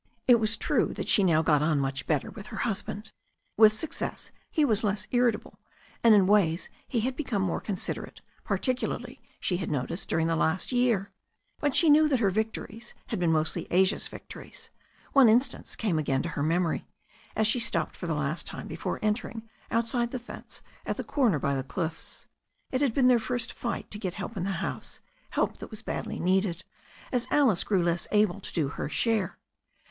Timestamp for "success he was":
3.71-4.83